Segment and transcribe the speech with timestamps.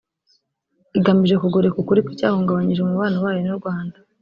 [0.97, 3.97] igamije kugoreka ukuri kw’icyahungabanyije umubano wayo n’u Rwanda